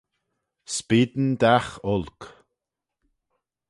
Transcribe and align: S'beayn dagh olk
S'beayn 0.73 1.27
dagh 1.41 1.71
olk 1.93 2.21